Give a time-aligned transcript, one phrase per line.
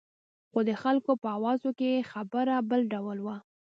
[0.51, 3.35] خو د خلکو په اوازو کې خبره بل ډول وه.